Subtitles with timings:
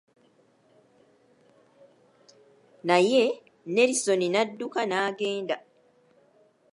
[2.87, 3.23] Naye
[3.73, 5.55] Nelisoni n'adduka n'agenda.